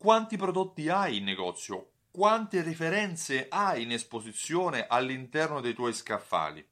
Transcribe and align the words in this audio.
quanti 0.00 0.38
prodotti 0.38 0.88
hai 0.88 1.18
in 1.18 1.24
negozio, 1.24 1.90
quante 2.10 2.62
referenze 2.62 3.48
hai 3.50 3.82
in 3.82 3.92
esposizione 3.92 4.86
all'interno 4.88 5.60
dei 5.60 5.74
tuoi 5.74 5.92
scaffali. 5.92 6.66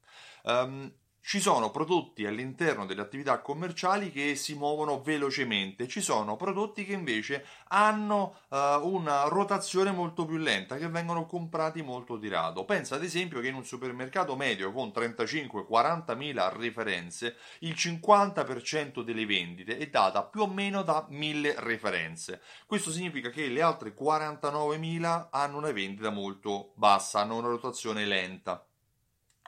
Um, 0.45 0.91
ci 1.29 1.41
sono 1.41 1.71
prodotti 1.71 2.25
all'interno 2.25 2.87
delle 2.87 3.03
attività 3.03 3.43
commerciali 3.43 4.11
che 4.11 4.35
si 4.35 4.55
muovono 4.55 5.03
velocemente, 5.03 5.87
ci 5.87 6.01
sono 6.01 6.37
prodotti 6.37 6.87
che 6.87 6.95
invece 6.95 7.45
hanno 7.69 8.39
uh, 8.49 8.57
una 8.81 9.25
rotazione 9.25 9.91
molto 9.91 10.25
più 10.25 10.39
lenta, 10.39 10.79
che 10.79 10.89
vengono 10.89 11.27
comprati 11.27 11.83
molto 11.83 12.17
di 12.17 12.29
rado. 12.29 12.65
Pensa 12.65 12.95
ad 12.95 13.05
esempio 13.05 13.41
che 13.41 13.49
in 13.49 13.57
un 13.57 13.67
supermercato 13.67 14.37
medio 14.37 14.73
con 14.73 14.89
35-40 14.89 16.17
mila 16.17 16.49
referenze, 16.49 17.37
il 17.59 17.75
50% 17.77 19.03
delle 19.03 19.27
vendite 19.27 19.77
è 19.77 19.87
data 19.89 20.23
più 20.25 20.41
o 20.41 20.47
meno 20.47 20.81
da 20.81 21.05
1000 21.11 21.57
referenze. 21.59 22.41
Questo 22.65 22.91
significa 22.91 23.29
che 23.29 23.49
le 23.49 23.61
altre 23.61 23.93
49 23.93 24.79
mila 24.79 25.29
hanno 25.31 25.59
una 25.59 25.73
vendita 25.73 26.09
molto 26.09 26.73
bassa, 26.75 27.21
hanno 27.21 27.37
una 27.37 27.49
rotazione 27.49 28.07
lenta. 28.07 28.68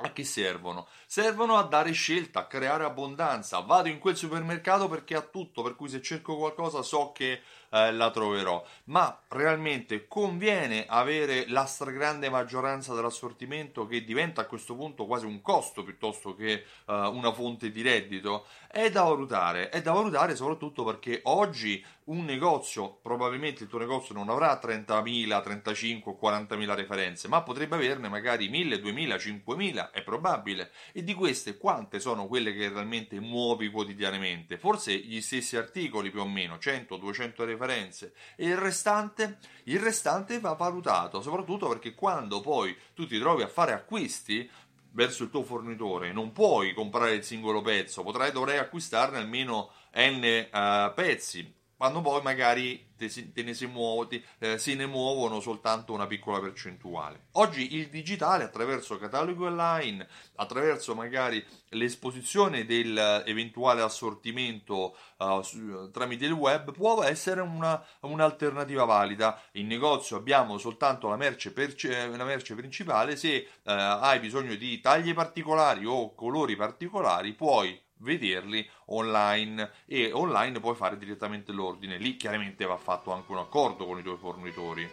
A 0.03 0.13
che 0.13 0.25
servono? 0.25 0.87
Servono 1.07 1.57
a 1.57 1.63
dare 1.63 1.93
scelta, 1.93 2.41
a 2.41 2.47
creare 2.47 2.85
abbondanza. 2.85 3.61
Vado 3.61 3.89
in 3.89 3.99
quel 3.99 4.17
supermercato 4.17 4.89
perché 4.89 5.15
ha 5.15 5.21
tutto, 5.21 5.63
per 5.63 5.77
cui 5.77 5.91
se 5.91 6.01
cerco 6.01 6.39
qualcosa 6.39 6.83
so 6.83 7.13
che 7.13 7.43
eh, 7.71 7.93
la 7.93 8.11
troverò. 8.11 8.65
Ma 8.85 9.21
realmente 9.29 10.07
conviene 10.09 10.87
avere 10.89 11.47
la 11.49 11.67
stragrande 11.67 12.31
maggioranza 12.31 12.95
dell'assortimento 12.95 13.87
che 13.87 14.03
diventa 14.03 14.41
a 14.41 14.47
questo 14.47 14.75
punto 14.75 15.05
quasi 15.05 15.27
un 15.27 15.43
costo 15.43 15.83
piuttosto 15.83 16.35
che 16.35 16.53
eh, 16.53 16.65
una 16.87 17.33
fonte 17.33 17.71
di 17.71 17.83
reddito? 17.83 18.47
È 18.69 18.91
da 18.91 19.03
valutare, 19.03 19.69
è 19.69 19.83
da 19.83 19.93
valutare 19.93 20.35
soprattutto 20.35 20.83
perché 20.83 21.21
oggi 21.25 21.85
un 22.11 22.25
negozio, 22.25 22.99
probabilmente 23.01 23.63
il 23.63 23.69
tuo 23.69 23.79
negozio 23.79 24.15
non 24.15 24.29
avrà 24.29 24.59
30.000, 24.61 25.43
35 25.43 26.17
40.000 26.21 26.75
referenze, 26.75 27.29
ma 27.29 27.43
potrebbe 27.43 27.77
averne 27.77 28.09
magari 28.09 28.51
1.000, 28.51 28.81
2.000, 28.81 29.43
5.000, 29.45 29.91
è 29.93 30.03
probabile. 30.03 30.73
E 30.93 31.05
di 31.05 31.15
queste 31.15 31.57
quante 31.57 32.01
sono 32.01 32.27
quelle 32.27 32.53
che 32.53 32.69
realmente 32.69 33.21
muovi 33.21 33.71
quotidianamente? 33.71 34.59
Forse 34.59 34.97
gli 34.97 35.21
stessi 35.21 35.57
articoli 35.57 36.11
più 36.11 36.21
o 36.21 36.27
meno, 36.27 36.59
100, 36.59 36.97
200 36.97 37.45
referenze. 37.45 38.13
E 38.37 38.47
il 38.47 38.57
restante? 38.57 39.39
Il 39.65 39.79
restante 39.79 40.41
va 40.41 40.53
valutato, 40.55 41.23
soprattutto 41.23 41.69
perché 41.69 41.95
quando 41.95 42.41
poi 42.41 42.77
tu 42.93 43.07
ti 43.07 43.21
trovi 43.21 43.43
a 43.43 43.49
fare 43.49 43.73
acquisti, 43.73 44.51
verso 44.93 45.23
il 45.23 45.31
tuo 45.31 45.45
fornitore 45.45 46.11
non 46.13 46.33
puoi 46.33 46.75
comprare 46.75 47.15
il 47.15 47.23
singolo 47.23 47.61
pezzo, 47.63 48.03
potrai, 48.03 48.33
dovrai 48.33 48.59
acquistarne 48.59 49.19
almeno 49.19 49.71
n 49.93 50.49
uh, 50.51 50.93
pezzi 50.95 51.59
quando 51.81 52.03
poi 52.03 52.21
magari 52.21 52.93
te, 52.95 53.09
te 53.33 53.43
ne 53.43 53.55
si, 53.55 53.65
muovi, 53.65 54.23
eh, 54.39 54.59
se 54.59 54.75
ne 54.75 54.85
muovono 54.85 55.41
soltanto 55.41 55.95
una 55.95 56.07
piccola 56.07 56.39
percentuale. 56.39 57.29
Oggi 57.33 57.77
il 57.77 57.89
digitale 57.89 58.45
attraverso 58.45 58.99
cataloghi 58.99 59.45
online, 59.45 60.07
attraverso 60.35 60.95
magari 60.95 61.43
l'esposizione 61.71 62.67
dell'eventuale 62.67 63.81
assortimento 63.81 64.95
uh, 65.17 65.41
su, 65.41 65.89
tramite 65.91 66.27
il 66.27 66.33
web 66.33 66.71
può 66.73 67.03
essere 67.03 67.41
una, 67.41 67.83
un'alternativa 68.01 68.85
valida. 68.85 69.41
In 69.53 69.67
negozio 69.67 70.19
abbiamo 70.19 70.59
soltanto 70.59 71.09
la 71.09 71.17
merce, 71.17 71.51
perce, 71.51 72.09
la 72.09 72.25
merce 72.25 72.55
principale, 72.55 73.17
se 73.17 73.49
uh, 73.49 73.71
hai 73.71 74.21
bisogno 74.21 74.55
di 74.55 74.81
taglie 74.81 75.15
particolari 75.15 75.87
o 75.87 76.15
colori 76.15 76.57
particolari 76.57 77.33
puoi 77.33 77.89
vederli 78.01 78.69
online 78.87 79.71
e 79.87 80.13
online 80.13 80.61
puoi 80.61 80.75
fare 80.75 80.99
direttamente 80.99 81.53
l'ordine. 81.53 81.97
Lì 81.97 82.17
chiaramente 82.17 82.65
va 82.65 82.77
fatto 82.77 83.13
anche 83.13 83.33
un 83.33 83.39
accordo 83.39 83.87
con 83.87 83.99
i 83.99 84.03
tuoi 84.03 84.17
fornitori. 84.17 84.89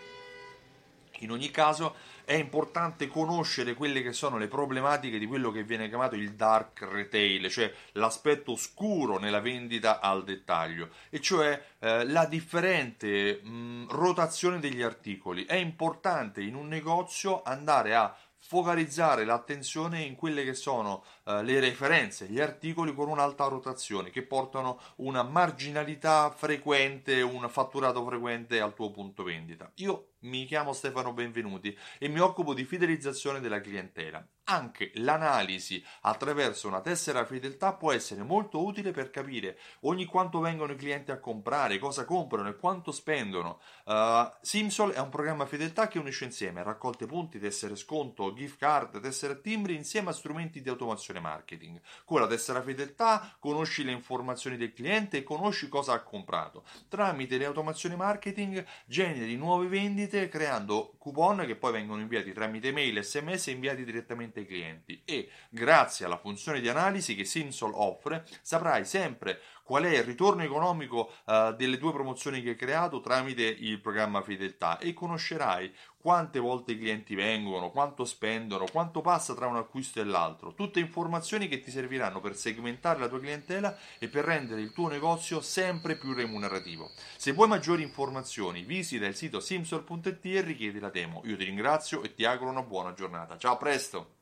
In 1.21 1.31
ogni 1.31 1.49
caso 1.49 1.95
è 2.25 2.33
importante 2.33 3.07
conoscere 3.07 3.73
quelle 3.73 4.03
che 4.03 4.13
sono 4.13 4.37
le 4.37 4.47
problematiche 4.47 5.17
di 5.17 5.25
quello 5.25 5.49
che 5.51 5.63
viene 5.63 5.87
chiamato 5.87 6.15
il 6.15 6.33
dark 6.33 6.81
retail, 6.81 7.49
cioè 7.49 7.73
l'aspetto 7.93 8.51
oscuro 8.51 9.17
nella 9.17 9.39
vendita 9.39 9.99
al 9.99 10.23
dettaglio, 10.23 10.89
e 11.09 11.19
cioè 11.19 11.59
eh, 11.79 12.05
la 12.05 12.25
differente 12.25 13.41
mh, 13.41 13.87
rotazione 13.89 14.59
degli 14.59 14.81
articoli. 14.81 15.45
È 15.45 15.55
importante 15.55 16.41
in 16.41 16.53
un 16.53 16.67
negozio 16.67 17.41
andare 17.41 17.95
a 17.95 18.15
focalizzare 18.39 19.25
l'attenzione 19.25 20.01
in 20.01 20.15
quelle 20.15 20.43
che 20.43 20.53
sono 20.53 21.03
uh, 21.25 21.41
le 21.41 21.59
referenze, 21.59 22.27
gli 22.27 22.39
articoli 22.39 22.93
con 22.93 23.09
un'alta 23.09 23.45
rotazione 23.45 24.09
che 24.09 24.23
portano 24.23 24.79
una 24.97 25.23
marginalità 25.23 26.29
frequente, 26.31 27.21
un 27.21 27.47
fatturato 27.49 28.05
frequente 28.05 28.59
al 28.61 28.73
tuo 28.73 28.91
punto 28.91 29.23
vendita. 29.23 29.71
Io 29.75 30.13
mi 30.19 30.45
chiamo 30.45 30.73
Stefano 30.73 31.13
Benvenuti 31.13 31.77
e 31.99 32.07
mi 32.07 32.19
occupo 32.19 32.53
di 32.53 32.63
fidelizzazione 32.63 33.39
della 33.39 33.61
clientela. 33.61 34.25
Anche 34.49 34.91
l'analisi 34.95 35.83
attraverso 36.01 36.69
una 36.69 36.79
tessera 36.79 37.25
fedeltà 37.25 37.73
può 37.73 37.91
essere 37.91 38.23
molto 38.23 38.63
utile 38.63 38.91
per 38.91 39.09
capire 39.09 39.59
ogni 39.81 40.05
quanto 40.05 40.39
vengono 40.39 40.71
i 40.71 40.77
clienti 40.77 41.11
a 41.11 41.19
comprare, 41.19 41.77
cosa 41.79 42.05
comprano 42.05 42.47
e 42.47 42.55
quanto 42.55 42.93
spendono. 42.93 43.59
Uh, 43.83 44.31
Simsol 44.41 44.93
è 44.93 44.99
un 44.99 45.09
programma 45.09 45.45
fedeltà 45.45 45.89
che 45.89 45.99
unisce 45.99 46.23
insieme 46.23 46.63
raccolte 46.63 47.05
punti, 47.05 47.39
tessere 47.39 47.75
sconto, 47.75 48.33
gift 48.33 48.57
card, 48.57 49.01
tessere 49.01 49.41
timbri 49.41 49.75
insieme 49.75 50.09
a 50.11 50.13
strumenti 50.13 50.61
di 50.61 50.69
automazione 50.69 51.19
marketing. 51.19 51.81
Con 52.05 52.21
la 52.21 52.27
tessera 52.27 52.61
fedeltà 52.61 53.35
conosci 53.39 53.83
le 53.83 53.91
informazioni 53.91 54.55
del 54.55 54.71
cliente 54.71 55.17
e 55.17 55.23
conosci 55.23 55.67
cosa 55.67 55.91
ha 55.91 56.03
comprato. 56.03 56.63
Tramite 56.87 57.37
le 57.37 57.45
automazioni 57.45 57.97
marketing 57.97 58.65
generi 58.85 59.35
nuove 59.35 59.67
vendite 59.67 60.16
creando 60.27 60.95
coupon 60.97 61.45
che 61.45 61.55
poi 61.55 61.71
vengono 61.71 62.01
inviati 62.01 62.33
tramite 62.33 62.71
mail, 62.71 63.03
sms 63.03 63.47
e 63.47 63.51
inviati 63.51 63.85
direttamente 63.85 64.39
ai 64.39 64.45
clienti. 64.45 65.01
E 65.05 65.29
grazie 65.49 66.05
alla 66.05 66.17
funzione 66.17 66.59
di 66.59 66.67
analisi 66.67 67.15
che 67.15 67.25
Simsol 67.25 67.71
offre 67.73 68.25
saprai 68.41 68.83
sempre 68.85 69.39
qual 69.63 69.83
è 69.83 69.97
il 69.97 70.03
ritorno 70.03 70.43
economico 70.43 71.11
uh, 71.25 71.53
delle 71.53 71.77
tue 71.77 71.91
promozioni 71.91 72.41
che 72.41 72.51
hai 72.51 72.55
creato 72.55 73.01
tramite 73.01 73.43
il 73.43 73.79
programma 73.79 74.21
fedeltà 74.21 74.79
e 74.79 74.93
conoscerai 74.93 75.73
quante 75.99 76.39
volte 76.39 76.73
i 76.73 76.77
clienti 76.77 77.15
vengono, 77.15 77.71
quanto 77.71 78.05
spendono, 78.05 78.65
quanto 78.71 79.01
passa 79.01 79.33
tra 79.33 79.47
un 79.47 79.57
acquisto 79.57 79.99
e 79.99 80.03
l'altro, 80.03 80.53
tutte 80.53 80.79
informazioni 80.79 81.47
che 81.47 81.59
ti 81.59 81.71
serviranno 81.71 82.19
per 82.19 82.35
segmentare 82.35 82.99
la 82.99 83.07
tua 83.07 83.19
clientela 83.19 83.77
e 83.99 84.07
per 84.07 84.25
rendere 84.25 84.61
il 84.61 84.73
tuo 84.73 84.87
negozio 84.87 85.41
sempre 85.41 85.97
più 85.97 86.13
remunerativo. 86.13 86.91
Se 87.17 87.31
vuoi 87.33 87.47
maggiori 87.47 87.83
informazioni, 87.83 88.63
visita 88.63 89.05
il 89.05 89.15
sito 89.15 89.39
simsol.it 89.39 90.25
e 90.25 90.41
richiedi 90.41 90.79
la 90.79 90.89
demo. 90.89 91.21
Io 91.25 91.35
ti 91.35 91.43
ringrazio 91.43 92.03
e 92.03 92.13
ti 92.13 92.25
auguro 92.25 92.51
una 92.51 92.63
buona 92.63 92.93
giornata. 92.93 93.37
Ciao, 93.37 93.53
a 93.53 93.57
presto! 93.57 94.16